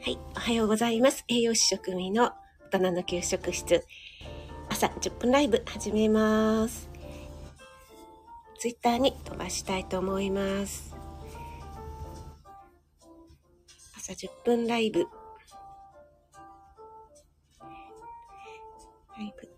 [0.00, 1.24] はい、おはようございます。
[1.28, 2.32] 栄養士食味の
[2.70, 3.84] 大人の給食室。
[4.68, 6.90] 朝10分ライブ始めます。
[8.58, 10.94] ツイッターに飛ばしたいと思います。
[13.96, 15.06] 朝10分ライブ。
[19.16, 19.54] ライブ。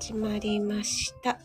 [0.00, 1.38] 始まりました。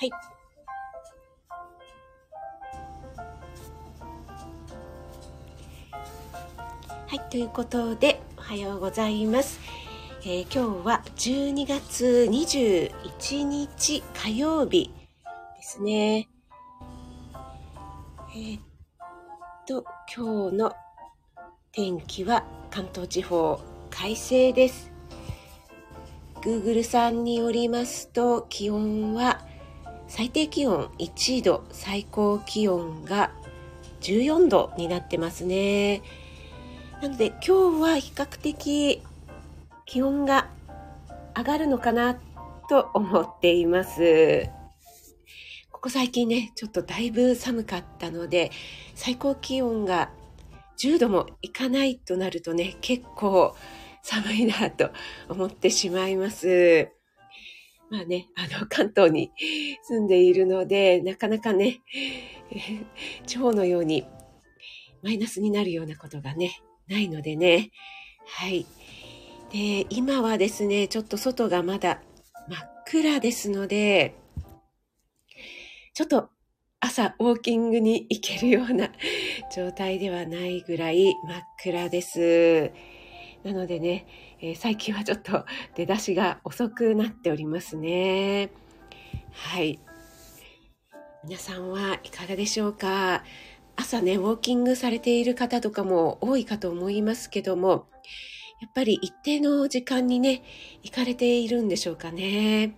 [0.00, 0.10] はい。
[7.06, 9.60] はい、ということで、おはようございます。
[10.22, 14.90] えー、今日は12月21日火曜日
[15.58, 16.30] ですね。
[18.34, 18.62] えー、っ
[19.68, 19.84] と、
[20.16, 20.72] 今日の
[21.72, 24.90] 天気は関東地方快晴です。
[26.40, 29.49] Google さんによりますと気温は
[30.10, 33.30] 最低気温1度、最高気温が
[34.00, 36.02] 14度になってますね。
[37.00, 39.02] なので今日は比較的
[39.86, 40.50] 気温が
[41.36, 42.18] 上がるのかな
[42.68, 44.50] と思っています。
[45.70, 48.50] ここ最近ね、ちょっとだいぶ寒かったので、
[48.96, 50.10] 最高気温が
[50.82, 53.54] 10度もいかないとなるとね、結構
[54.02, 54.90] 寒いなと
[55.28, 56.99] 思ってしまいます。
[57.90, 59.32] まあね、あの、関東に
[59.82, 61.80] 住んでいるので、なかなかね、
[63.26, 64.06] 地方のように
[65.02, 67.70] マイナスになるようなことがね、ないのでね。
[68.26, 68.64] はい。
[69.52, 72.00] で、今はですね、ちょっと外がまだ
[72.48, 74.14] 真っ暗ですので、
[75.92, 76.30] ちょっと
[76.78, 78.90] 朝ウォーキングに行けるような
[79.54, 82.70] 状態ではないぐらい真っ暗です。
[83.44, 84.06] なのでね、
[84.40, 88.50] えー、最近はちょっと 出だしが遅くなっておりますね。
[89.32, 89.78] はい。
[91.24, 93.24] 皆さんはいかがでしょうか？
[93.76, 97.86] 朝ね、ウォーキングされている方とかも多いかと思いますけども、
[98.60, 100.42] やっぱり一定の時間にね、
[100.82, 102.74] 行かれているんでしょうかね。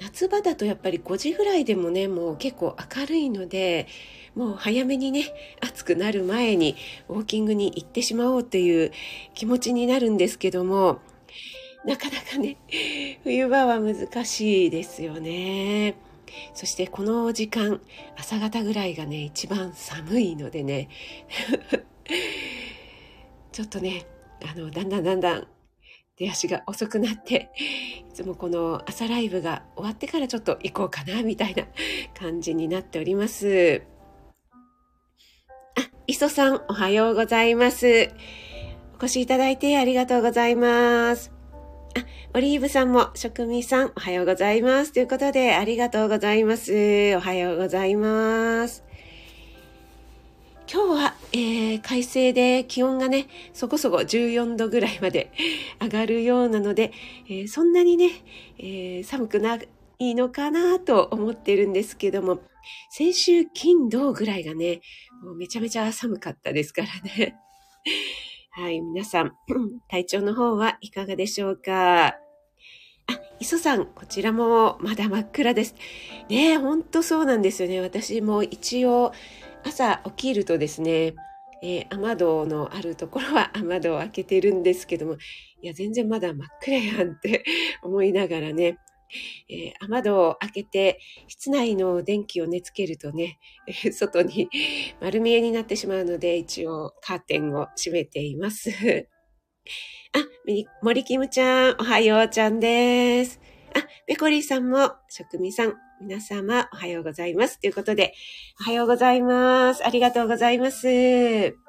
[0.00, 3.86] 夏場だとやっぱり5時ぐらいでもね、もう結構明るいので、
[4.34, 5.24] もう早めにね、
[5.60, 6.76] 暑くなる前に
[7.08, 8.92] ウォーキングに行ってしまおうという
[9.34, 11.00] 気持ちになるんですけども、
[11.84, 12.56] なかなかね、
[13.24, 15.96] 冬場は難しいですよね。
[16.54, 17.80] そしてこの時間、
[18.16, 20.88] 朝方ぐらいがね、一番寒いのでね、
[23.52, 24.06] ちょっとね、
[24.44, 25.46] あの、だんだんだんだん
[26.16, 27.50] 出足が遅くなって、
[28.10, 31.64] いつもこの朝ライブが終わってからちょっと行こうかな、みたいな
[32.18, 33.82] 感じになっております。
[36.10, 38.08] 磯さん、おはようございます。
[38.94, 41.30] お越しいただいてありがとうございます。
[41.94, 44.94] あ、オリーブさんも、職味さん、おはようございます。
[44.94, 47.14] ということで、ありがとうございます。
[47.14, 48.84] おはようございます。
[50.66, 55.30] 今日は、えー、快晴で気温がね、そこそこ14度ぐらいまで
[55.78, 56.90] 上がるようなので、
[57.28, 58.12] えー、そんなにね、
[58.58, 59.58] えー、寒くな
[59.98, 62.40] いいのかなと思ってるんですけども、
[62.90, 64.80] 先週金土ぐらいがね、
[65.22, 67.36] もうめちゃめちゃ寒かったですからね。
[68.52, 69.32] はい、皆さん、
[69.88, 72.06] 体調の方はいかがでしょうか？
[72.08, 72.16] あ、
[73.40, 75.74] 磯さん、こちらもまだ真っ暗です。
[76.28, 77.80] ねえ、ほんとそうなんですよね。
[77.80, 79.12] 私も一応、
[79.64, 81.14] 朝起きるとですね、
[81.62, 85.16] えー、雨戸のあるところは 雨戸を開けてるんですけども、
[85.62, 87.44] いや、全然まだ真っ暗やんって
[87.82, 88.78] 思いながらね、
[89.48, 94.48] えー、雨戸を開けて、室内の電気をね、つけるとね、えー、外に
[95.00, 98.70] 丸見えになってしまうので、一応カーテンを閉めています。
[100.12, 100.24] あ、
[100.82, 103.40] 森キムちゃん、おはようちゃんです。
[103.74, 107.60] あ、ペコリーさんも、職味さん、皆様、おはようございます。
[107.60, 108.14] ということで、
[108.60, 109.86] おはようございます。
[109.86, 111.67] ありがとうございます。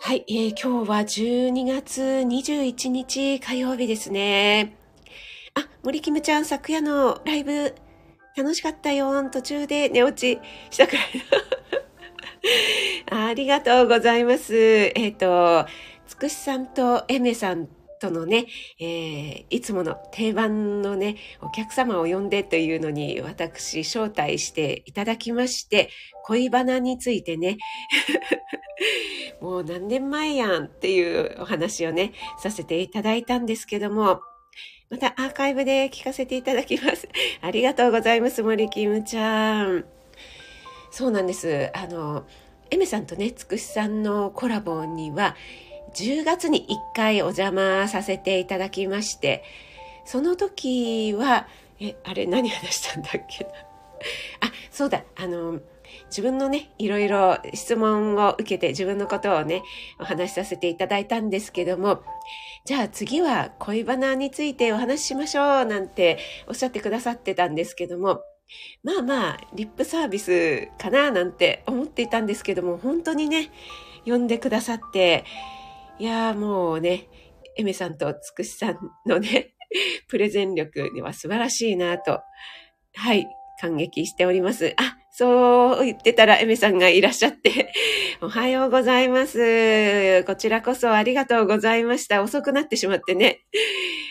[0.00, 4.76] はい、えー、今日は12月21日火曜日ですね。
[5.54, 7.74] あ、森キムちゃん、昨夜のライブ、
[8.36, 9.28] 楽しかったよ。
[9.28, 10.40] 途中で寝落ち
[10.70, 11.04] したくらい。
[13.10, 14.54] ありがとうございます。
[14.56, 15.68] えっ、ー、と、
[16.06, 17.68] つくしさんとエメさん
[17.98, 18.46] とのね、
[18.80, 25.90] えー、いつもの定番のね、お客様を呼んでというのに私招待していただきまして、
[26.24, 27.58] 恋バナについてね、
[29.40, 34.20] もう何年前やんっていうお話をね、させていただいたんですけども、
[34.90, 37.08] またアーカイブで聞かせていただきます。
[37.42, 39.84] ありがとうございます、森キムちゃん。
[40.90, 41.70] そうなんです。
[41.74, 42.26] あの、
[42.70, 45.36] エメさんとね、つくしさんのコラボには、
[45.98, 49.42] 10月に1回お邪魔させていただきまして、
[50.04, 51.48] その時は、
[51.80, 53.50] え、あれ何話したんだっけな？
[54.48, 55.60] あ、そうだ、あの、
[56.06, 59.62] 自分のね、いろいろ質問を受けて自分のことをね、
[59.98, 62.02] お話しさせていただいたんですけども、
[62.64, 68.22] じゃあ次は恋バナについてお話ししましょうなんておっしゃってくださってたんですけども、
[68.82, 73.50] まあまあ、リップサービスかななんて思っていたんですけども、本当にね、
[74.06, 75.24] 呼んでくださって、
[75.98, 77.08] いやもうね、
[77.56, 79.54] エメさんとつくしさんのね、
[80.08, 82.20] プレゼン力には素晴らしいなと、
[82.94, 83.26] はい、
[83.60, 84.74] 感激しております。
[84.76, 87.72] あ、そう言ってたらエメさんがいらっしゃって、
[88.22, 90.22] おはようございます。
[90.24, 92.22] こちらこそありがとうございました。
[92.22, 93.40] 遅くなってしまってね。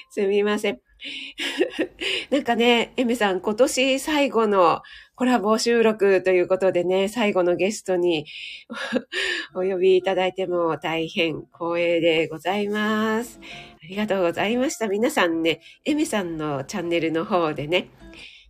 [0.09, 0.81] すみません。
[2.31, 4.81] なんかね、エメさん、今年最後の
[5.17, 8.27] コラボ収録ということでね、最後のゲストに
[9.55, 13.39] お呼びいただいても大変光栄でございます。
[13.83, 14.87] ありがとうございました。
[14.87, 17.89] 皆さんね、エメさんのチャンネルの方でね、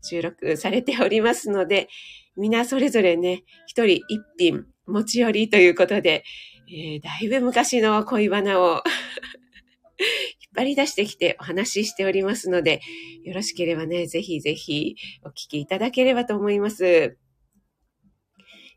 [0.01, 1.87] 収録されておりますので、
[2.35, 6.25] 皆それぞれね、一人一品持ち寄りということで、
[6.67, 8.83] えー、だいぶ昔の恋バナを
[10.57, 12.81] 張り出してきてお話ししておりますので、
[13.23, 17.17] よろしければね、ぜひぜひお聞きいただければと思います。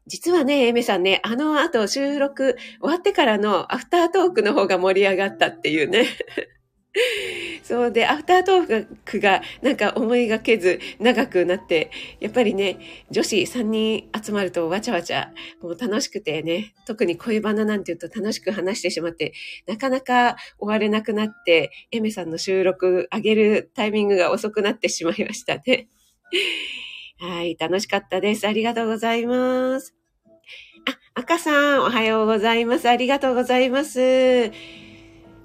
[0.06, 6.06] 実はね、エメさんね、あの後収録終わってからのアフタートークの方が盛り上がったっていうね。
[7.70, 12.80] そうで、アフタートークがなんか思いがけず長くなって、やっぱりね、
[13.12, 15.30] 女子3人集まるとわちゃわちゃ、
[15.62, 19.34] もう楽しくてね、特に恋バナなんて言うと楽しく話してしまって、
[19.68, 25.86] なかなか終われなくなって、エメさんの収録上げるタイミングが遅くなってしまいましたね。
[27.20, 28.48] はい、楽しかったです。
[28.48, 29.94] ありがとうございます。
[30.88, 32.88] あ、赤さん、おはようございます。
[32.88, 34.50] ありがとうございます。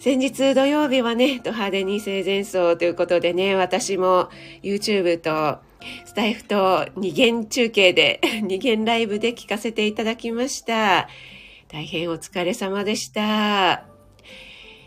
[0.05, 4.29] 先日土曜日はね、ド派手に生前葬ということでね、私も
[4.61, 5.57] YouTube と
[6.05, 11.09] スタイフと二元中継で、 二元ライブで聞かせていただきました。
[11.69, 13.87] 大変お疲れ様でした。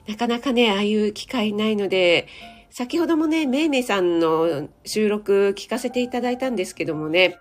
[0.06, 2.29] なかなかね、ああいう機会ないので、
[2.78, 7.36] 先ほどもね、めいめいさんの収録聞かせていただいたんですけどもね、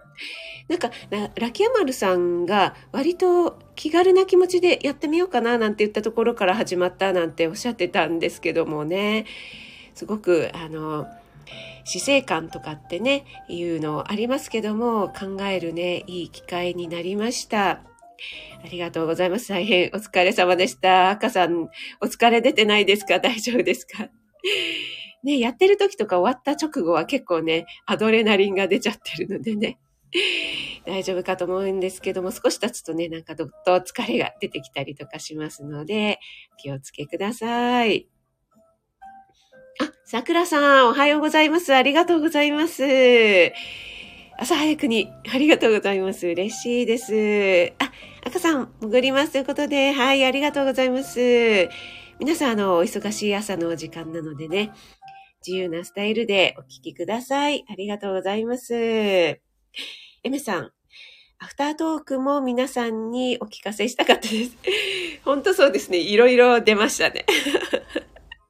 [0.68, 0.90] なんか、
[1.36, 9.28] ラキヤマルさんが割と気軽な気持ちでやってみようかななんて言ったところから始まったなんておっしゃってたんですけどもね、
[9.94, 11.06] すごく、あの、
[11.84, 17.70] 死生観とかってね、いうのありますけども、考えるね、いい機会になりました。
[17.70, 17.82] あ
[18.72, 19.50] りがとうございます。
[19.50, 21.12] 大変お疲れ様でした。
[21.12, 21.70] 赤さん、
[22.02, 23.20] お疲れ出てないですか？
[23.20, 24.10] 大丈夫ですか？
[25.24, 29.80] ね、やってる時とか終わった直後は結構ね、アドレナリンが出ちゃってるのでね。
[30.86, 36.20] 大丈夫かと思うんですけども、少し経つとね、なんかどっと疲れが出てきたりとかしますので、
[36.58, 38.08] 気をつけください。
[39.80, 41.74] あ、桜さん、おはようございます。
[41.74, 43.54] ありがとうございます。
[44.40, 46.28] 朝早くに、ありがとうございます。
[46.28, 47.74] 嬉しいです。
[47.80, 47.92] あ、
[48.24, 51.70] 赤さん、潜りますということで、はい、ありがとうございます。
[52.20, 54.72] 皆さん、あの、お忙しい朝の時間なのでね、
[55.46, 57.66] 自由なスタイルでお聞きください。
[57.70, 58.74] ありがとうございます。
[58.74, 59.40] エ
[60.24, 60.72] メさん、
[61.40, 64.58] アフタートークも皆さんにお聞かせしたかったです。
[65.24, 66.00] 本当そうですね。
[66.00, 67.26] いろいろ出ましたね。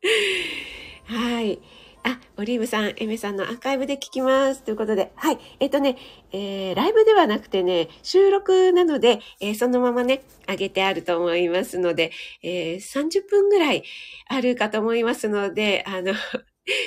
[1.05, 1.59] はい。
[2.03, 4.63] あ、オリーブさん、エメさんのアーカイブで聞きます。
[4.63, 5.37] ということで、はい。
[5.59, 5.97] えっ、ー、とね、
[6.31, 13.83] えー、ライブではなくてね、収録なので、えー、そのままね、上げてあると思いますので、えー、30分ぐらい
[14.29, 16.13] あるかと思いますので、あの、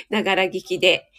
[0.09, 1.09] ながら聞きで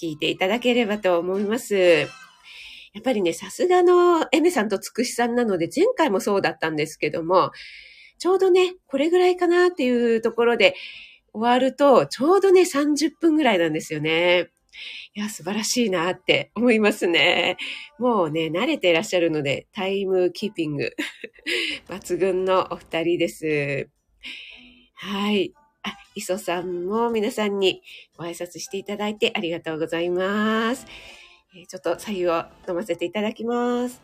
[0.00, 1.76] 聞いていただければと思います。
[1.76, 7.52] やっぱりね、さすがのエメさんとつくしさんなので、前回もそうだったんですけども、
[8.18, 10.74] ちょうどね、これぐらいかなっていうところで
[11.32, 14.50] 終わると、ちょうどね、30分ぐらいなんですよね。
[15.14, 17.56] いや、素晴らしいなって思いますね。
[17.98, 20.94] もうね、慣れていらっしゃるので、タイムキーピング
[21.88, 23.88] 抜群のお二人です。
[24.94, 25.52] はい。
[25.82, 27.82] あ、磯さんも皆さんに
[28.16, 30.86] ご挨拶していただいてありがとうございます。
[31.56, 34.02] えちょっと左右を飲ませていただきます。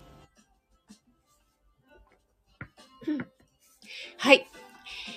[4.19, 4.47] はい。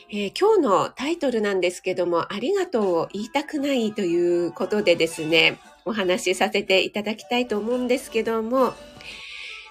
[0.09, 8.73] えー、今日のタイトルなんですけども、ありがとうを言いたくないということでですね、お話しさせていただきたいと思うんですけども、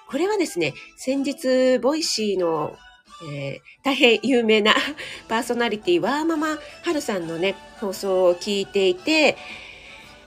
[0.07, 2.77] これはですね、先日、ボイシーの、
[3.23, 4.75] えー、大変有名な
[5.27, 9.37] パーソナリティ、ワーママハルさんのね、放送を聞いていて、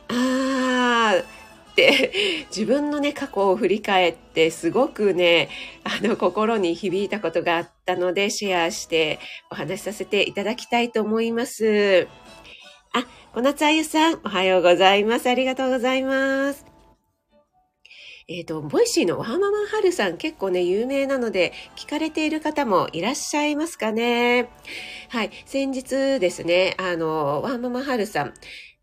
[0.09, 2.13] あー、って
[2.49, 5.49] 自分のね過去を振り返ってすごくね
[5.85, 9.19] あの心に響いたことがあったのでシェアして
[9.51, 12.09] お話しさせていただきたいと思います。
[12.93, 15.31] あ、小夏あゆさんおはようございます。
[15.31, 16.70] ありがとうございます。
[18.33, 24.49] えっ、ー、と、ボイシーのワーママハルさん結構ね、有名なので、聞かれている方もいらっしゃいますかね。
[25.09, 25.33] はい。
[25.47, 28.35] 先日ですね、あの、ワーママハルさん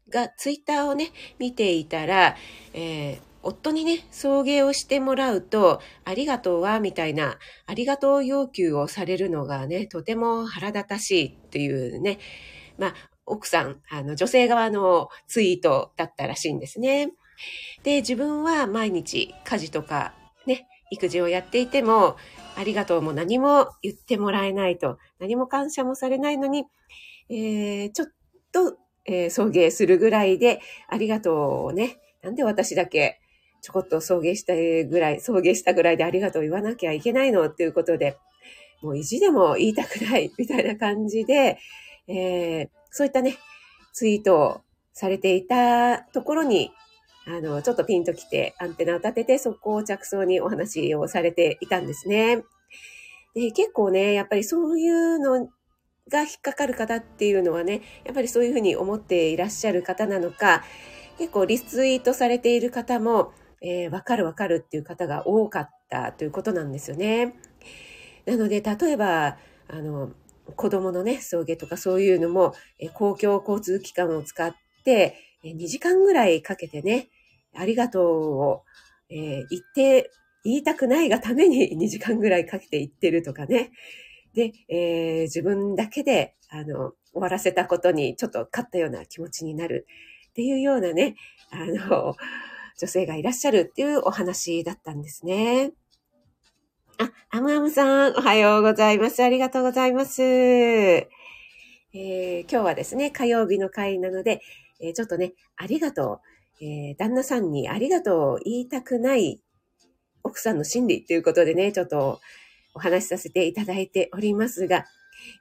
[0.10, 2.36] がツイッターをね、見ていたら、
[2.74, 12.20] えー夫にね、送迎をしてもらうと、ありがとうは、みたいな、ありがとう要求をされるのがね、とても腹立たしいっていうね、
[12.78, 12.94] まあ、
[13.26, 17.14] 奥さん、あの、女性側のツイートだったらしいんですね。
[17.84, 20.14] で、自分は毎日家事とか
[20.46, 22.16] ね、育児をやっていても、
[22.56, 26.66] ありがとうも何も言ってもらえないと、何も感謝もされないのに、
[27.30, 28.08] えー、ちょっ
[28.52, 33.20] と、えー、送迎するぐらいで、ありがとうをね、なんで私だけ
[33.62, 34.54] ちょこっと送迎した
[34.90, 37.46] ぐらい、送迎したぐらいでありがとう言わなきゃいけないの？
[37.46, 38.18] っていうことで、
[38.82, 41.58] もう意地でも言いたくないみたいな感じで、
[42.08, 43.38] えー、そういったね、
[43.94, 44.62] ツイートを
[44.94, 46.72] されていたところに、
[47.28, 52.44] あの、ちょっとピンと来て、アンテナを立てて、そこを着想にお話をされていたんですね。
[53.36, 55.50] で、結構ね、やっぱりそういうの
[56.10, 60.64] が引っかかる方っていうのはね、やっぱりそういうふうに思っていらっしゃる方なのか、
[61.18, 67.36] 結構リツイートされている方も、えー、わかるわかるっていう方が多かったということなんですよね。
[68.26, 70.12] なので、例えば、あの、
[70.56, 74.56] 子供のね、送迎とかそういうのも、え公共交通機関を使っ
[74.86, 77.10] て、え2時間ぐらいかけてね、
[77.58, 78.06] ありがとう
[78.40, 78.64] を、
[79.10, 80.12] えー、言って、
[80.44, 83.72] 言いたくないがために 2時間ぐらいかけて言ってるとかね。
[84.34, 89.88] で、えー、自分だけで、あの、終わらせたことにちょっと勝ったような気持ちになる
[90.30, 91.16] っていうようなね、
[91.50, 92.16] あの、
[92.78, 95.72] 女性がいらっしゃるっていうお話だったんですね。
[97.00, 99.24] あ、アムアムさん、おはようございます。
[99.24, 100.22] ありがとうございます。
[100.22, 104.42] えー、今日はですね、火曜日の回なので、
[104.80, 106.37] えー、ちょっとね、ありがとう。
[106.62, 109.42] えー、旦那さんにありがとうを言いたくない
[110.24, 112.20] 奥さんの心理ということでね、ちょっと
[112.74, 114.86] お話しさせていただいておりますが、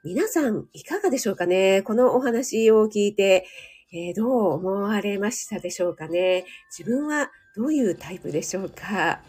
[0.03, 1.81] 皆さんいかがでしょうかね？
[1.83, 3.45] このお話を聞いて、
[3.93, 6.45] えー、どう思われましたでしょうかね？
[6.77, 9.21] 自分はどういうタイプでしょうか？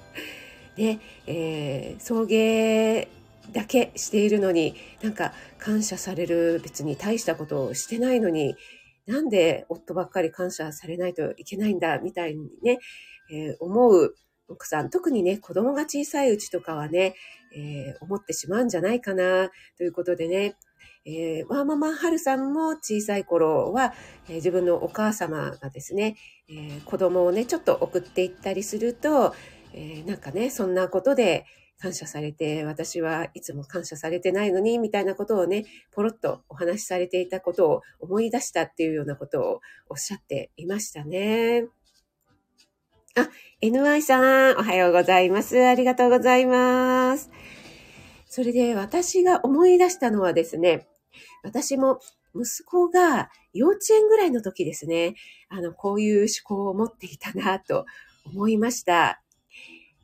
[0.77, 3.09] で、えー、送迎
[3.53, 8.57] だけしているのに、なんか感謝される別に大したことをしてないのに、
[9.09, 12.79] なんで夫ばっかり感謝されないといけないんだ、みたいにね、
[13.33, 14.15] えー、思う
[14.49, 17.15] 奥さん、特にね、子供が小さいうちとかはね、
[17.57, 20.57] えー、思ってしまうんじゃないかな、ということでね、
[21.07, 23.95] えー、ワーママハルさんも小さい頃は、
[24.29, 26.17] えー、自分のお母様がですね、
[26.51, 29.35] えー、子供をね、ちょっと送っていったりすると、
[29.73, 31.47] え、なんかね、そんなことで、
[31.81, 41.67] 感謝されて、私はいつも感謝されてないのに、みたいなことをね、ポロッとお話しされていたことを思い出したっていうようなことをおっしゃっていましたね。
[43.17, 43.29] あ、
[43.63, 45.65] NY さん、おはようございます。
[45.67, 47.31] ありがとうございます。
[48.27, 50.87] それで私が思い出したのはですね、
[51.43, 52.01] 私も
[52.35, 55.15] 息子が幼稚園ぐらいの時ですね、
[55.49, 57.87] あの、こういう思考を持っていたなと
[58.27, 59.23] 思いました。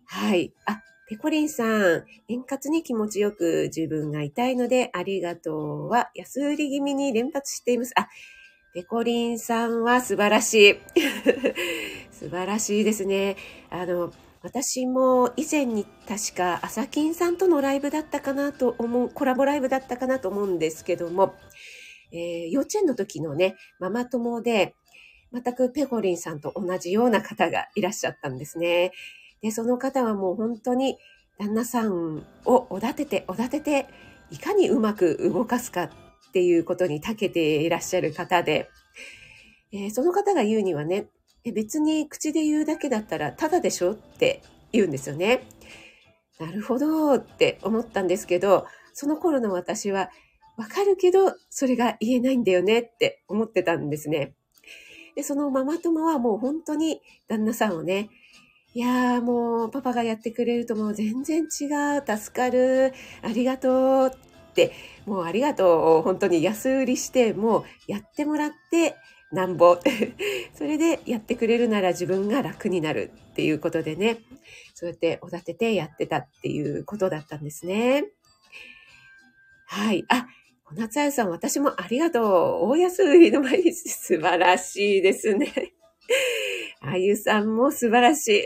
[0.07, 0.53] はい。
[0.67, 7.93] あ、ペコリンさん、円滑に気持ちよく自分が痛いのでありがとうは安売り気味に連発しています。
[7.97, 8.09] あ、
[8.73, 10.81] ペコリンさんは素晴らしい。
[12.11, 13.37] 素晴らしいですね。
[13.69, 21.35] あの、私も以前に確か朝金さんとのライブだったかなと思う、コラボライブだったかなと思うんですけども、
[22.13, 24.75] えー、幼稚園の時のね、ママ友で、
[25.33, 28.93] 全くペコリンさんと同じような方がいらっしゃったんですね。
[29.45, 30.97] で、その方はもう本当に
[31.39, 33.87] 旦那さんをおだてて、おだてて、
[34.31, 35.91] いかにうまく動かすかっ
[36.33, 38.71] ていうことに長けていらっしゃる方で、
[39.71, 41.09] えー、その方が言うにはね、
[41.55, 44.41] 別に口で言うだけだったらただでしょって
[44.73, 45.47] 言うんですよね。
[46.41, 50.09] なるほどって思ったんですけど、その頃の私は、
[50.57, 54.37] わかるけど、それが言えないんだよねって思ってたんですね。
[55.15, 58.09] で、そのママ友はもう本当に旦那さんをね、
[58.75, 61.67] いやーもうパパがやってくれるともう全然違
[61.97, 64.73] う、助かる、ありがとうって、
[65.07, 68.97] もうありがとう本当に安売りして、もうやってもらって
[69.31, 69.79] なんぼ。
[70.59, 74.19] それでやってくれるなら自分が楽になるっていうことでね、
[74.75, 78.07] そうやっておだててやってたっていうことだったんですね。
[79.67, 80.05] はい。
[80.09, 80.27] あ、
[80.65, 82.71] 小夏彩さん、私もありがとう。
[82.71, 85.75] 大安売りの毎日素晴らしいですね。
[86.81, 88.45] あゆさんも素晴らしい。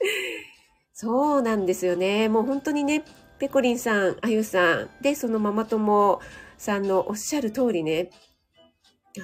[0.92, 2.28] そうなんですよね。
[2.28, 3.04] もう本当にね、
[3.38, 6.20] ペコリンさん、あゆさん、で、そのママ友
[6.56, 8.10] さんのおっしゃる通りね、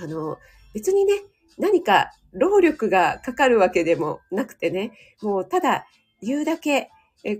[0.02, 0.38] あの、
[0.74, 1.14] 別にね、
[1.58, 4.92] 何か労力がかかるわけでもなくてね、
[5.22, 5.86] もうただ
[6.20, 6.90] 言うだけ、
[7.24, 7.36] え、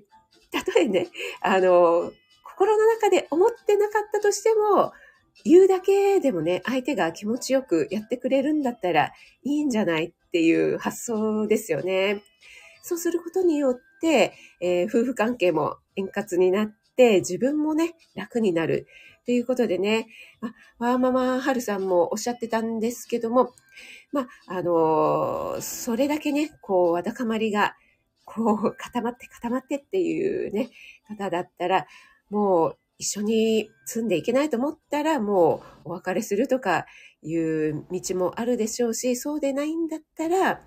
[0.50, 1.09] たとえね、
[1.40, 2.12] あの、
[2.45, 4.92] 心の中で思ってなかったとしても、
[5.45, 9.12] 言うだけでもね、相手が気持ちよくやってくれるんだったら
[9.43, 12.23] いいんじゃないっていう発想ですよね。
[12.83, 18.87] そうすることによって、えー、夫婦関係も円滑になって、自分もね、楽になる。
[19.25, 20.09] ということでね、
[20.41, 23.53] あ、ワーママハルさんもおっしゃってたんですけども、
[24.11, 27.77] まあ、あのー、それだけね、こう、わだかまりが、
[28.25, 30.71] こう、固まって固まってっていうね、
[31.07, 31.87] 方だったら、
[32.31, 36.87] もう一緒に住んでいけないと思ったら、もうお別れするとか
[37.21, 40.61] いう道もあるでしょうし、そうでないんだったら、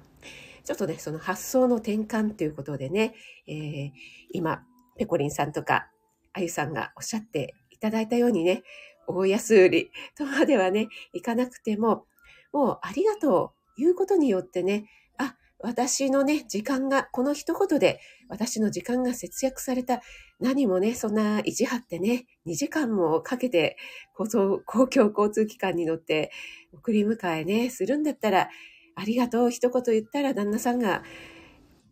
[0.66, 3.16] ちょっとね、その発想の転換ということでね、
[3.48, 3.92] えー、
[4.34, 4.64] 今、
[4.98, 5.88] ペコリンさんとか、
[6.34, 8.64] あゆさんがおっしゃっていただいたようにね、
[9.08, 12.04] 大安売りとまではね、いかなくても、
[12.52, 14.90] もうありがとう言うことによってね、
[15.60, 20.02] 私のね、時間が、この一言で私の時間が節約された。
[20.40, 23.78] 何もね、そんな意地張ってね、2時間もかけて
[24.16, 24.62] 公共
[25.10, 26.32] 交通機関に乗って
[26.74, 28.50] 送り迎えね、するんだったら、
[28.96, 31.04] ありがとう一言言ったら旦那さんが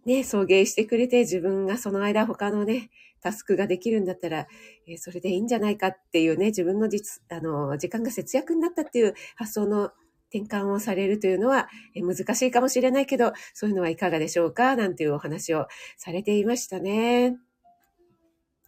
[0.06, 2.90] ね、送迎してくれて自分がその間他のね、
[3.22, 4.48] タスクができるんだったら、
[4.86, 9.92] えー、それでいいんじゃないかっていうね、自分の実、あの、時間が節約になったっていう発想の
[10.34, 14.76] 転換をされるというのは、難しいかもしれないけど、そういうのはいかがでしょうか？
[14.76, 17.38] なんていうお話をされていましたね。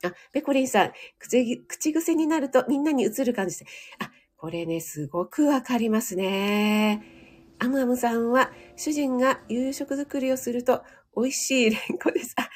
[0.04, 3.66] あ、ペコリンさん、口、口癖になるとみんなに映る感じで。
[4.00, 7.02] あ、これね、すごくわかりますね。
[7.58, 10.84] アムアムさんは、主人が夕食作りをすると、
[11.16, 12.36] 美味しいレンコです。
[12.38, 12.50] あ、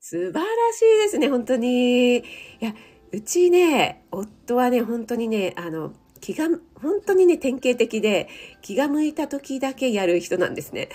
[0.00, 2.18] 素晴らしいですね、本当に。
[2.18, 2.22] い
[2.60, 2.74] や、
[3.12, 8.28] うちね、夫はね、本当にね、あの、気が、本当にね、典型的で、
[8.62, 10.88] 気が向いた時だけやる人なんですね。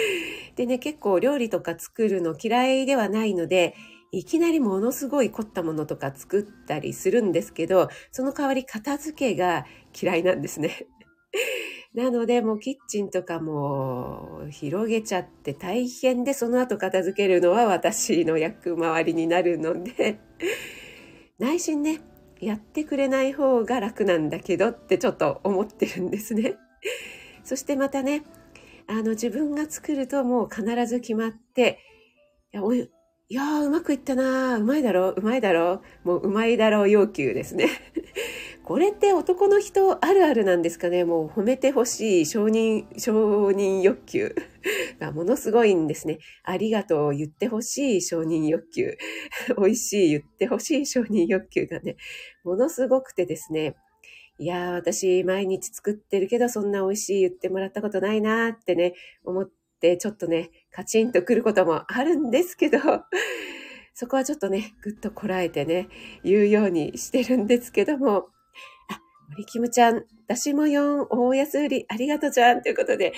[0.56, 3.74] でね、結構料理とか作るの嫌いではないので、
[4.10, 9.66] いきなりものすごい凝ったものとか作ったりするんですけど、その代わり片付けが
[10.00, 10.86] 嫌いなんですね。
[11.94, 20.20] なので、もうキッチンとかも広げちゃって大変で、その後片付けるのは私の役回りになるので、
[21.38, 22.00] 内心ね、
[22.40, 26.56] やってくれない方が楽なんだけどってちょっと思ってるんですね。
[27.44, 28.22] そしてまたね、
[28.86, 31.78] あの自分が作るともう必ず決まって、
[32.52, 32.90] いや、おい、
[33.28, 37.68] や、うまくいったなー、うまいだろう、うまいだろう、もううまいだろう要求ですね。
[38.68, 41.06] これって男の人あるあるなんですかね？
[41.06, 44.34] もう褒めてほしい承認、承認欲求
[45.00, 46.18] がものすごいんですね。
[46.42, 48.98] ありがとう言ってほしい承認欲求。
[49.56, 51.96] 美味しい言ってほしい承認欲求がね、
[52.44, 53.74] ものすごくてですね。
[54.38, 58.92] いやー、私毎日作ってるけどそんな美味しい言ってもらったことないなーってね、
[59.24, 59.50] 思っ
[59.80, 62.78] てちょっとね、カチンとくることもあるんですけど、
[63.94, 65.88] そこはちょっとね、ぐっとこらえてね、
[66.22, 68.28] 言うようにしてるんですけども、
[69.30, 73.12] 森キムちゃん、私も4、大安売り、ありがとうちゃんということで、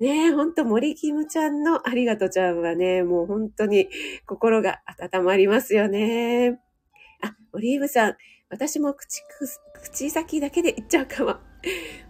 [0.00, 3.88] ねえ、ほんと森キムちゃんのありがとちゃんはね、もう本当に
[4.26, 4.80] 心が
[5.12, 6.60] 温まりますよね。
[7.22, 8.16] あ、オリーブさん、
[8.50, 9.22] 私も口、
[9.82, 11.36] 口先だけで言っちゃうかも。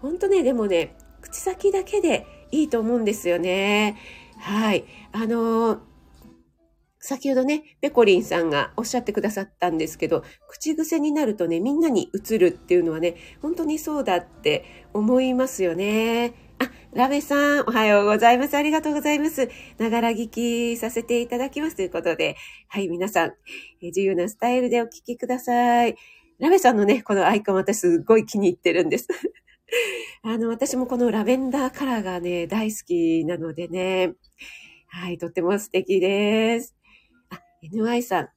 [0.00, 3.96] ほんとね、でもね、口先だけでいいと思うんですよね。
[4.38, 4.84] はい。
[5.12, 5.93] あのー
[7.06, 14.64] 先ほどね、ペコリンさんがおっしゃってくださったんですけど、口癖になるとね、みんなに映るっていうのはね、本当にそうだって
[14.94, 16.32] 思いますよね。
[16.58, 18.54] あ、ラベさん、おはようございます。
[18.54, 19.50] ありがとうございます。
[19.76, 22.36] ながら聞きさせていただきますということで、
[22.68, 23.32] はい、皆さん、
[23.82, 25.96] 自由なスタイルでお聞きください。
[26.38, 29.08] ラベさんのね、このアイコン私すごい気に入ってるんです。
[30.24, 34.14] あの、私もこのラベンダーカラーがね、大好きなのでね、
[34.88, 36.74] はい、とっても素敵です。
[37.72, 38.28] NY さん、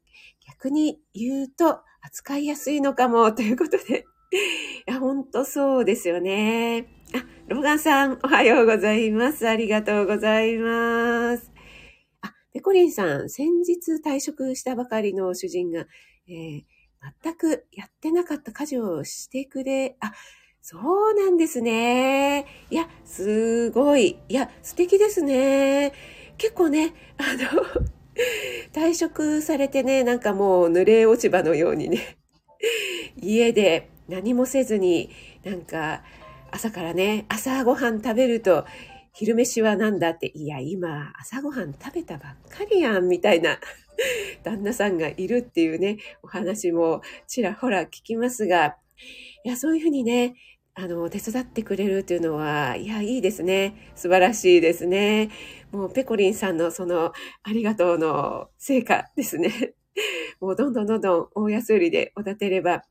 [0.48, 4.06] 逆に言うと扱いやすいのかも ということで。
[4.88, 6.88] いや、ほんとそうですよね。
[7.14, 9.48] あ、ローガンさん、おはようございます。
[9.48, 11.52] ありがとうございます。
[12.22, 15.88] あ、ペコリンさん、先日退職したばかりの主人が、
[16.28, 16.64] えー、
[17.24, 20.14] 全くやってなかった家事をしてくれ、あ、
[20.62, 22.46] そうなんですね。
[22.70, 24.18] いや、すごい。
[24.28, 25.94] いや、素敵ですね。
[26.38, 27.24] 結構ね、あ
[27.56, 27.97] の、
[28.74, 32.18] 退職されてね、なんかもう濡れ落ち葉のようにね、
[33.22, 35.10] 家で何もせずに、
[35.44, 36.04] なんか
[36.52, 38.66] 朝からね、朝ごはん食べると、
[39.14, 43.60] 昼飯は何だって、いや、今、朝ごはん食べたばっかりやん、みたいな
[44.44, 48.78] 旦那さんがいるっていうね、お話もちらほら聞きますが、
[49.44, 50.36] いや、そういうふうにね、
[50.76, 53.92] あの、手伝ってくれるっていうのは、いや、いいですね。
[53.96, 55.32] 素晴らしいですね。
[55.72, 57.12] もう、ペコリンさんのその、
[57.44, 59.74] ありがとうの成果ですね。
[60.40, 62.84] もう、どんどんどんどん大安売りでお立てれば、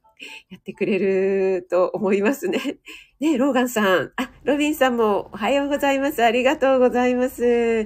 [0.49, 2.59] やってくれると思いますね。
[3.21, 4.13] ねローガンさん。
[4.17, 6.23] あ、ロビンさんもおはようございます。
[6.25, 7.83] ありがとうございます。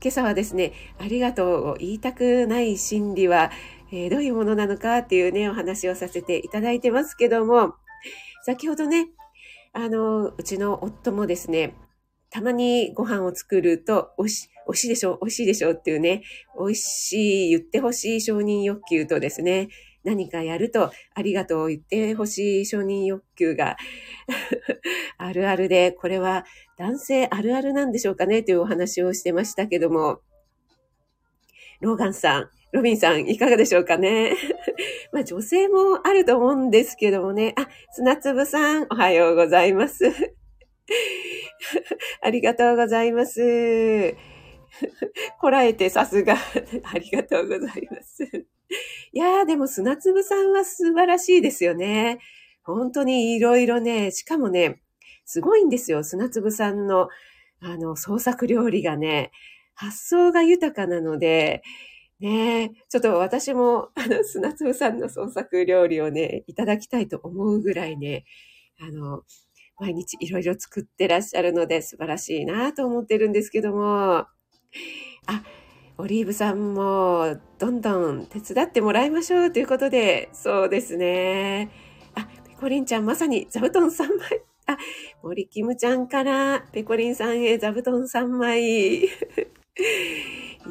[0.00, 3.50] 今朝はですね、ありがとうを言いたくない心理は、
[3.92, 7.74] えー、どういうものなのかっていうね、お話をさせていただいてますけども、
[8.44, 9.08] 先ほどね、
[9.72, 11.74] あの、うちの夫もですね、
[12.32, 16.22] たまにご飯を作ると、おし、美味しいでしょ美味しいでしょっていうね、
[16.58, 19.68] 美味しい、言ってほしい承認欲求とですね、
[20.02, 23.76] 何かやるとありがとう言ってほしい承認欲求が
[25.18, 26.46] あるあるで、これは
[26.78, 30.20] 男性あるあるなんでしょうかねというお話をしてましたけども、
[31.80, 34.34] ローガンさん、ロビンさん、いかがでしょうかね？
[35.12, 37.54] まあ女性もあると思うんですけどもね。
[37.58, 40.04] あ、砂粒さん、おはようございます。
[42.22, 44.16] ありがとうございます。
[45.40, 46.36] こらえてさすが。
[46.84, 48.24] ありがとうございます。
[48.24, 52.18] いやー、でも砂粒さんは素晴らしいですよね。
[52.62, 54.80] 本当にいろいろね、しかもね、
[55.24, 56.04] すごいんですよ。
[56.04, 57.08] 砂粒さんの、
[57.60, 59.30] あの、創作料理がね、
[59.74, 61.62] 発想が豊かなので、
[62.20, 68.24] ねちょっと私も、あの、砂粒さんの創作料理をね、いただきたいと思うぐらいね、
[68.80, 69.24] あの、
[69.82, 74.28] 毎日いろいろ作ってらっしゃるので素晴らしいなと思ってるんですけども、あ、
[75.98, 81.68] オリーブさんもどんどん手伝ってもらいましょうということで、そうですね。
[82.14, 84.42] あ、ペコリンちゃんまさに座布団3枚。
[84.66, 84.78] あ、
[85.24, 89.06] 森キムちゃんからペコリンさんへ座布団3枚。
[89.06, 89.08] い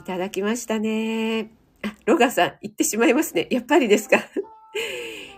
[0.06, 1.52] ただきましたね。
[1.84, 3.48] あ、ロガさん、言ってしまいますね。
[3.52, 4.20] やっぱりですか？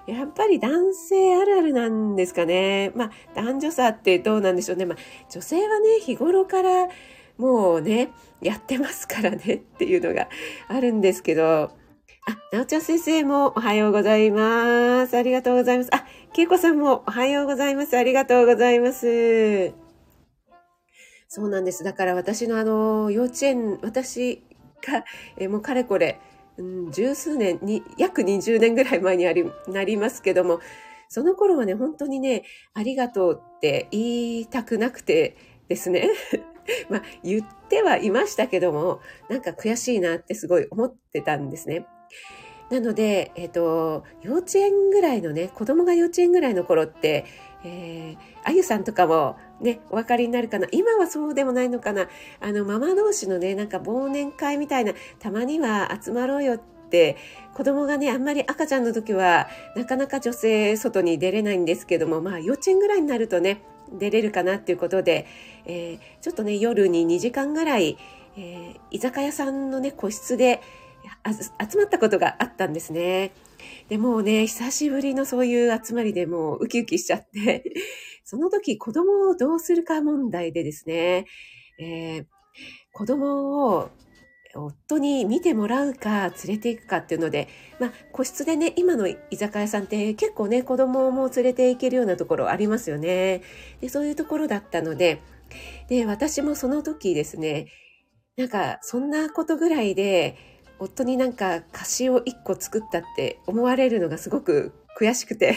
[0.05, 2.91] やっぱり男性あるあるなんですかね。
[2.95, 4.85] まあ、男女差ってどうなんでしょうね。
[4.85, 4.97] まあ、
[5.29, 6.89] 女性はね、日頃から
[7.37, 8.11] もうね、
[8.41, 10.27] やってますからね っていうのが
[10.67, 11.71] あるんですけど、
[12.25, 15.17] あ、なおちゃん先生もおはようございます。
[15.17, 15.89] ありがとうございます。
[15.93, 17.97] あ、けいこさんもおはようございます。
[17.97, 19.73] ありがとうございます。
[21.27, 21.83] そうなんです。
[21.83, 24.43] だから私のあの、幼稚園、私
[24.85, 25.03] が、
[25.37, 26.19] えもうかれこれ、
[26.91, 30.59] 十数年に、約20年ぐらい前にあり、なりますけども、
[31.09, 35.37] その頃はね、本当にね、ありがとうって言いたくなくて
[35.67, 36.09] ですね。
[36.89, 41.85] まあ、言ってはいましたけども、なんか悔しいなってすごい思ってたんですね。
[42.69, 47.25] なので、えっ、ー、と、幼稚園ぐらいのね、子供が幼稚園ぐらいの頃って、
[47.63, 50.67] えー、あゆさんとかもね、お分かりになるかな？
[50.71, 52.07] 今はそうでもないのかな？
[52.41, 56.57] あの、ママ同士のね、なんか忘年会みたいな、たまには集まろうよっ
[56.89, 57.17] て、
[57.53, 65.25] 子供がね、あんまり赤ちゃんの時は、なかなか女性外に出れないんですけども、まあ、幼稚園ぐらいになるとね、出れるかなっていうことで、
[65.65, 67.97] えー、ちょっとね、夜に2時間ぐらい、
[68.37, 70.61] えー、居酒屋さんのね、個室で
[71.69, 73.31] 集まったことがあったんですね。
[73.89, 77.63] で、もうね、久しぶりのそういう集まりでもうウキウキしちゃって、
[78.23, 81.25] その時子供をどうするか問題でですね、
[81.79, 82.25] えー、
[82.93, 83.89] 子供を
[84.55, 87.47] 夫に見てもらうか連れて行くかっていうので、
[87.79, 93.41] まあ、個室でね、今の居酒屋さんって結構ね、子供も連れて行けるようなところありますよね。
[93.81, 95.21] で、そういうところだったので、
[95.89, 97.67] で、私もその時ですね、
[98.37, 100.37] なんか、そんなことぐらいで、
[100.79, 105.55] 夫になんか菓子を1個作ったって思われるのがすごく悔しくて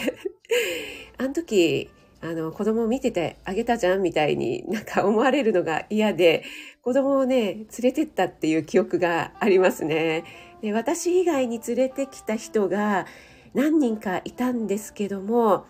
[1.17, 1.89] あの時、
[2.21, 6.43] あの、子供を見ててあげたじゃんみたいになんか思われるのが嫌で、
[6.81, 10.23] 子供をね、連れてったっていう記憶がありますね。
[10.61, 13.05] で私以外に連れてきた人が
[13.53, 15.65] 何人かいたんですけども、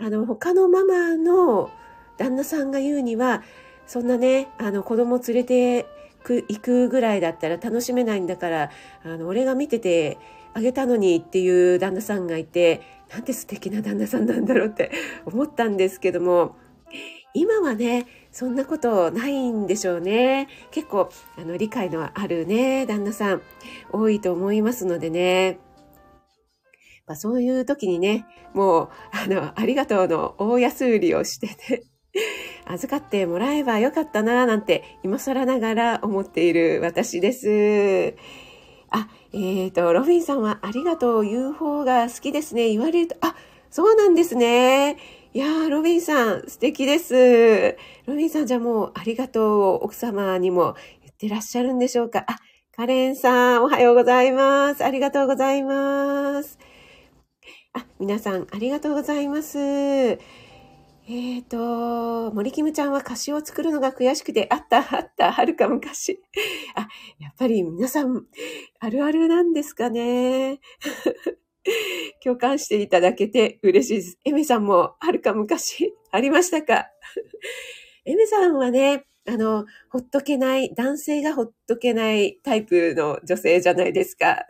[0.00, 1.70] あの、他のママの
[2.18, 3.42] 旦那さんが言うには、
[3.86, 5.86] そんなね、あの、子供連れて
[6.24, 8.70] く行くぐらいだったら楽しめないんだから、
[9.04, 10.18] あの、俺が見てて
[10.54, 12.80] あげたのにっていう旦那さんがいて、
[13.12, 14.90] なんて素敵な旦那さんなんだろうって
[15.26, 16.56] 思ったんですけども、
[17.34, 20.48] 今はね、そんなことないんでしょうね。
[20.70, 23.42] 結構、あの、理解のあるね、旦那さん、
[23.92, 25.58] 多いと思いますのでね。
[27.06, 31.82] まあ、そういう時にね、もう、あの、ありがとうの大安売りをしてね、
[32.66, 38.14] 預かってもらえばよかったな、なんて、今更ながら思っている私です。
[38.90, 42.68] あ、えっ、ー、と、ロビンさんはありがとう言う方が好きですね。
[42.68, 43.34] 言われると、あ、
[43.70, 44.96] そうなんですね。
[45.32, 47.76] いやー、ロビンさん、素敵です。
[48.06, 52.24] ロビンさん、じゃあもう、ありがとう、奥様にも言ってらっしゃるんでしょうか。
[52.28, 52.38] あ、
[52.76, 54.84] カレンさん、おはようございます。
[54.84, 56.58] ありがとうございます。
[57.72, 60.18] あ、皆さん、ありがとうございます。
[61.06, 66.22] えっ、ー、と、森キムちゃんは歌詞を作るのが悔しくて、あった、あった、はるか昔。
[66.74, 66.88] あ、
[67.18, 68.24] やっぱり皆さん、
[68.80, 70.60] あるあるなんですかね。
[72.24, 74.18] 共感していただけて嬉しいです。
[74.24, 76.86] エメさんもはるか昔ありましたか？
[78.06, 84.46] エメさんはね、あの、ほっとけない、男性がほっとけないタイプの女性じゃないですか。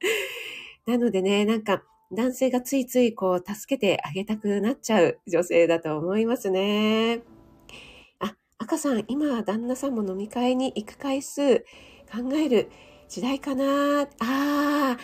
[0.86, 7.20] なのでね、なんか、男性がついついこう、助けてあげたくなっちゃう女性だと思いますね。
[8.18, 11.60] あ、赤さん、今、旦那さんも飲み会に行く回数
[12.10, 12.70] 考える
[13.08, 14.96] 時代かなああ、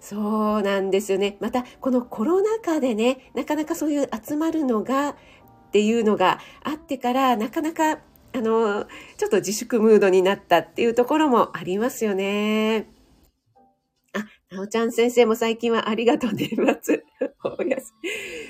[0.00, 1.36] そうなんですよね。
[1.40, 5.14] また、このコロナ禍でね、なかなかそういう集まるのが、っ
[5.72, 8.00] ていうのがあってから、なかなか、
[8.32, 8.86] あの、
[9.18, 12.88] ちょっと自粛ムードになったっていうところもありますよね。
[14.50, 16.48] なおちゃん先生も最近はありがとう、年
[16.82, 17.04] 末。
[17.58, 17.94] おやす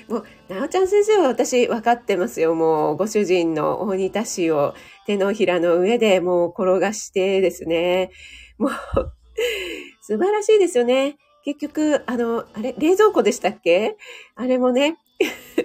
[0.09, 0.17] も
[0.49, 2.55] う、なおちゃん先生は私分かってますよ。
[2.55, 4.73] もう、ご主人の大仁田氏を
[5.05, 8.09] 手のひらの上でもう転がしてですね。
[8.57, 8.71] もう、
[10.01, 11.17] 素晴らしいですよね。
[11.45, 13.95] 結局、あの、あれ、冷蔵庫でしたっけ？
[14.35, 14.97] あれもね、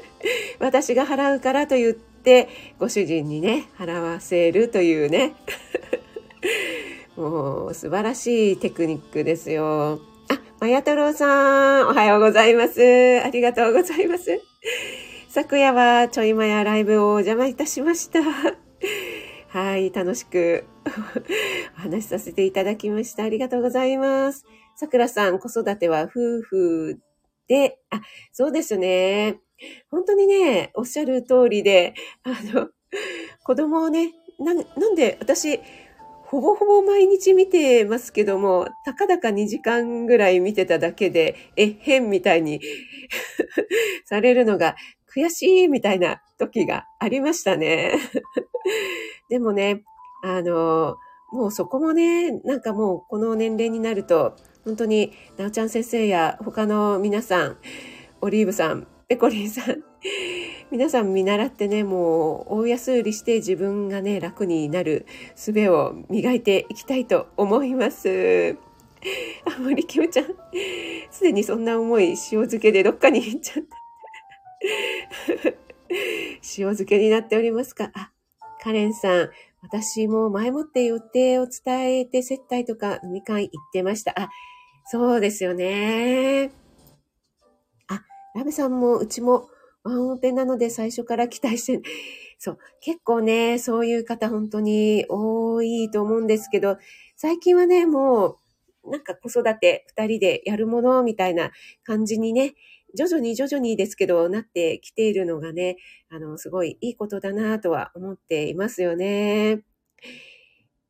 [0.60, 5.34] 私が払うからと言って、ご主人にね、払わせるというね。
[7.16, 9.98] もう、素晴らしいテクニックですよ。
[10.58, 12.80] あ、まや太郎さん、おはようございます。
[13.22, 14.40] ありがとうございます。
[15.28, 18.20] 昨夜はちょいまやライブをお邪魔いたしました。
[19.48, 20.64] はい、楽しく
[21.76, 23.24] お話しさせていただきました。
[23.24, 24.44] ありがとうございます。
[24.76, 27.00] さくらさん、子育ては夫婦
[27.48, 28.00] で、あ、
[28.32, 29.40] そうですね。
[29.90, 31.92] 本当にね、おっしゃる通りで、
[32.22, 32.70] あの、
[33.44, 35.60] 子供をね、な、なんで私、
[36.28, 42.60] ほぼほぼ毎日見てますけども、たかだか2時間ぐらい見てただけで、え、変みたいに
[44.04, 44.74] されるのが
[45.14, 47.92] 悔しいみたいな時がありましたね。
[49.30, 49.84] でもね、
[50.24, 50.96] あの、
[51.32, 54.34] もうそこもね、なんかもうこの年齢になると、
[54.64, 57.58] 本当に、なおちゃん先生や他の皆さん、
[58.20, 59.84] オリーブさん、ペコリンさん、
[60.72, 68.56] 皆さん見習ってね、もう大安売りして自分がね、楽になる術を磨いていきたいと思います。
[69.46, 70.26] あ、森キムちゃん、
[71.10, 73.76] すでにそんな思い、塩漬けでどっかに行っちゃった。
[75.88, 78.10] 塩漬けになっておりますかあ、
[78.60, 79.30] カレンさん、
[79.62, 84.12] 私も前もって予定を伝えて接待とか飲み会行ってました。
[84.20, 84.30] あ、
[84.86, 86.50] そうですよね。
[87.86, 88.02] あ、
[88.34, 89.48] ラベさんも、うちも
[89.86, 91.82] ワンオペなので最初から期待して、
[92.38, 96.76] そう、結構ね、そういう方本当に多いと思うんですけど、
[97.14, 98.40] 最近はね、も
[98.84, 101.52] う、なんか子育て二人でやるものみたいな
[101.84, 102.54] 感じにね、
[102.96, 105.76] 徐々に徐々にですけど、なってきているのがね、
[106.08, 109.62] あの、すごいいいことだなとは思っていますよね。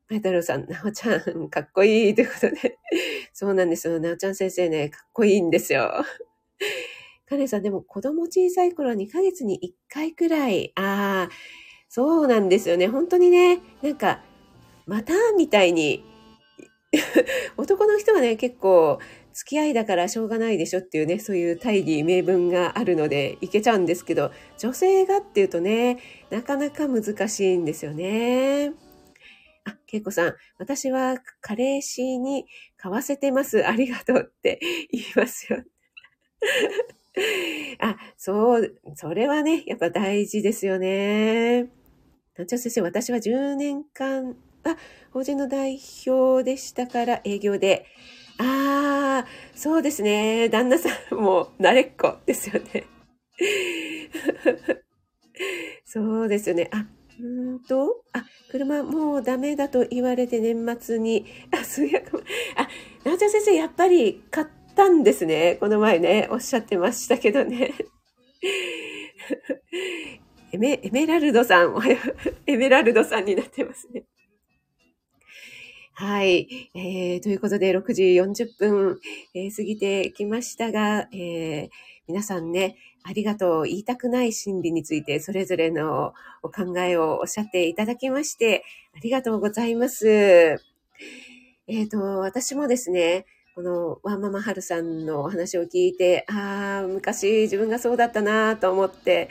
[0.08, 2.78] マイ太郎さん、なおちゃん、かっこいいということで。
[3.34, 4.00] そうなんですよ。
[4.00, 5.92] なおちゃん先生ね、かっこいいんですよ。
[7.28, 10.72] カレンさん、でも子供小さい頃は2ヶ月に1回くらい。
[10.76, 11.34] ああ、
[11.88, 12.88] そうなんですよね。
[12.88, 14.20] 本当にね、なんか、
[14.86, 16.04] またみたいに、
[17.56, 18.98] 男の人はね、結構、
[19.32, 25.98] 付き合いだからしょうがないでしょっていうね、そういう大義名分があるのでいけちゃうんですけど、女性がっていうとね、
[26.30, 28.72] なかなか難しいんですよね。
[29.64, 32.46] あ、けいこさん、私は彼氏に
[32.78, 33.66] 買わせてます。
[33.66, 34.58] ありがとうって
[34.90, 35.62] 言いますよ。
[37.80, 41.68] あ、そう、それはね、やっぱ大事ですよね。
[42.36, 44.76] 団長先生、私は10年間、あ、
[45.12, 47.86] 法人の代表でしたから営業で、
[48.38, 50.50] ああ、そうですね。
[50.50, 52.84] 旦那さんも慣れっこですよね。
[55.86, 56.68] そうですよね。
[56.72, 56.86] あ、
[57.18, 57.24] う
[57.54, 62.22] んと、あ、車もうダメだと言われて年末に、あ、数百万。
[62.56, 62.68] あ、
[63.08, 65.56] なおちゃん先生、やっぱり買ってたんですね。
[65.58, 67.72] この前ね、おっしゃってましたけどね。
[70.52, 71.74] エメ、エメラルドさん、
[72.46, 74.04] エメラルドさんになってますね。
[75.94, 76.70] はい。
[76.74, 79.00] えー、ということで、6時40分、
[79.34, 81.68] えー、過ぎてきましたが、えー、
[82.06, 86.12] 皆さんね、ありがとう言いたくない心理についてそれぞれの
[86.42, 88.62] お考えをおっしゃっていただきまして、
[88.94, 90.60] ありがとうございます。
[91.68, 99.30] えっ、ー、と、私もですね、このワンママハルさんのお話を聞いて、ああ、昔自分がそうだったなと思って、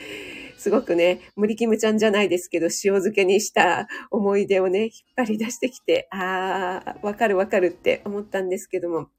[0.58, 9.10] すごくね、森キムちゃんじゃないですけど、塩漬けにした思い出をね、引っ張り出してきて、ああ、わかるわかるって思ったんですけども、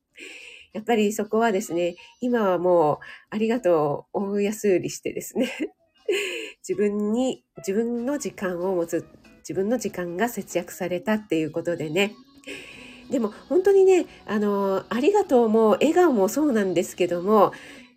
[0.72, 2.98] やっぱりそこはですね、今はもう、
[3.30, 5.52] ありがとう、大安売りしてですね、
[6.68, 9.06] 自分に、自分の時間を持つ、
[9.42, 12.12] 自分の時間が節約されたっていうことでね、
[13.10, 17.52] でも本当にね、あの、ありがとうも笑顔もそうなんですけども、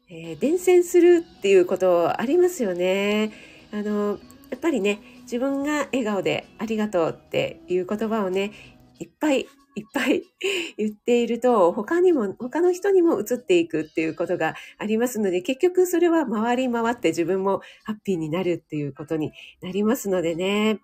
[0.10, 3.32] えー、伝染するっていうことありますよね。
[3.72, 4.20] あの、
[4.50, 8.52] やっぱりね、自分が笑顔でありがとうっていう言葉をね、
[9.00, 9.48] いっぱい
[9.80, 10.24] いっぱい
[10.78, 20.80] 言っていると、他にも、他の人にも移っていくっていうことがありますので、結局それは回り回って自分もハッピーになるっていうことになりますのでね。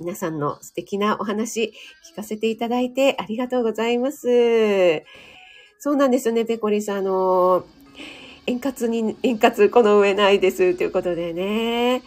[0.00, 1.72] 皆さんの素敵なお話
[2.12, 5.04] 聞かせていただいてありがとうございます。
[5.78, 6.96] そうなんですよね、ペコリさん。
[6.98, 7.64] あの、
[8.46, 12.02] 円滑に、円滑この上ないですということでね。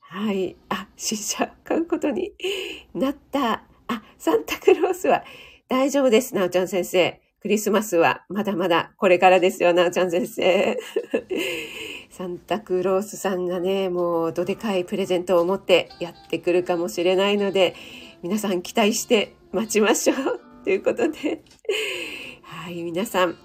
[0.00, 0.56] はい。
[0.68, 2.32] あ、新車買うことに
[2.94, 3.64] なった。
[3.88, 5.24] あ、サンタクロースは
[5.68, 7.20] 大丈夫です、なおちゃん先生。
[7.40, 10.78] クリスマスはまだまだこれからですよ、なおちゃん先生。
[12.20, 17.74] サンタクロースさんがね、もうどでかいプレゼントを持ってやってくるかもしれないので、
[18.22, 20.40] 皆さん期待して待ちましょう。
[20.62, 21.42] ということで、
[22.42, 23.38] はい、皆さん、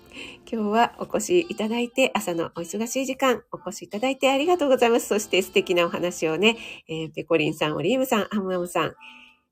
[0.51, 5.07] 今日はお越しいただいて、朝のお忙しい時間、お越しいただいてありがとうございます。
[5.07, 6.57] そして素敵なお話をね、
[6.89, 8.93] えー、ペコリンさん、オリーブさん、アムアムさん、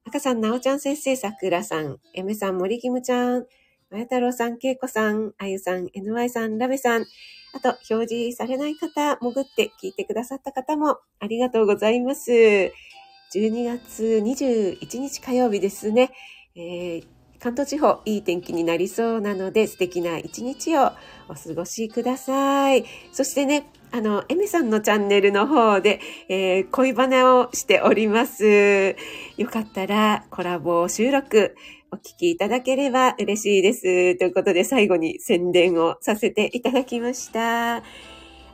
[0.04, 3.46] 赤さん、なおちゃん先生、さくらさん、エメさん、森キムちゃん、
[3.90, 7.06] まや太郎さん、けいこさん、あゆさん、NY さん、ラベさん、
[7.54, 12.32] あと、表示されない方、潜って聞いてくださった方もありがとうございます。
[12.32, 16.12] 12月21日火曜日ですね。
[16.56, 17.06] えー、
[17.40, 20.92] 関東地方、いい天気になりそうなので、素敵な一日を
[21.30, 22.86] お過ごしください。
[23.12, 28.96] そしてね、あの、エメさんのチャンネルの方で、えー、恋バナをしております。
[29.38, 31.56] よかったらコラボ収録
[31.94, 34.18] お聞きいただければ嬉しいです。
[34.18, 37.76] ということで最後に宣伝をさせていただきました。
[37.78, 37.84] あ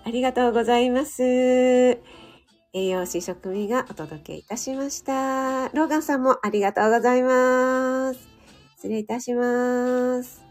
[0.07, 1.23] りがとうございます。
[1.23, 1.99] 栄
[2.73, 5.69] 養士職味がお届けいたしました。
[5.69, 8.19] ローガンさんもありがとうございます。
[8.75, 10.48] 失礼いたします。